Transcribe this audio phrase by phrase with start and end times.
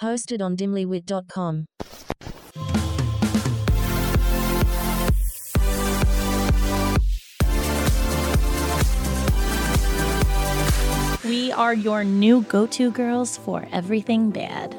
[0.00, 1.66] Hosted on dimlywit.com.
[11.24, 14.72] We are your new go to girls for everything bad.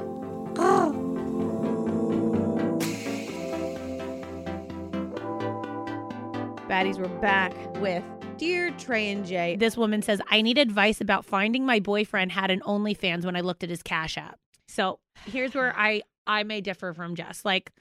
[6.67, 8.03] Baddies, we're back with
[8.37, 9.55] Dear Tray and Jay.
[9.55, 13.41] This woman says, I need advice about finding my boyfriend had an OnlyFans when I
[13.41, 14.37] looked at his Cash App.
[14.67, 17.45] So here's where I I may differ from Jess.
[17.45, 17.71] Like,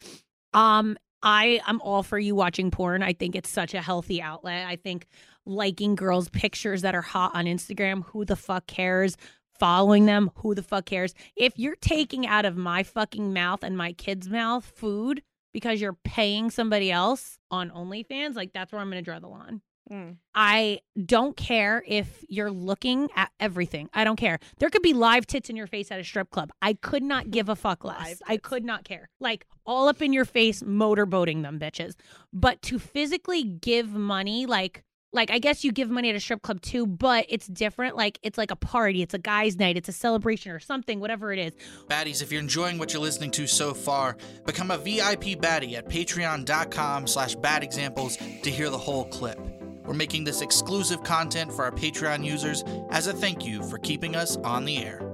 [0.52, 3.02] um, I am all for you watching porn.
[3.02, 4.66] I think it's such a healthy outlet.
[4.66, 5.06] I think
[5.46, 9.16] liking girls' pictures that are hot on Instagram, who the fuck cares?
[9.58, 11.14] Following them, who the fuck cares?
[11.36, 15.22] If you're taking out of my fucking mouth and my kid's mouth food
[15.54, 19.62] because you're paying somebody else on OnlyFans, like that's where I'm gonna draw the line.
[19.90, 20.16] Mm.
[20.34, 23.88] I don't care if you're looking at everything.
[23.92, 24.38] I don't care.
[24.58, 26.50] There could be live tits in your face at a strip club.
[26.62, 28.20] I could not give a fuck less.
[28.26, 29.08] I could not care.
[29.20, 31.94] Like all up in your face, motorboating them bitches.
[32.32, 36.42] But to physically give money, like, like I guess you give money at a strip
[36.42, 37.96] club too, but it's different.
[37.96, 41.32] Like it's like a party, it's a guys' night, it's a celebration or something, whatever
[41.32, 41.52] it is.
[41.88, 45.88] Baddies, if you're enjoying what you're listening to so far, become a VIP baddie at
[45.88, 49.38] patreon.com slash badexamples to hear the whole clip.
[49.86, 54.16] We're making this exclusive content for our Patreon users as a thank you for keeping
[54.16, 55.13] us on the air.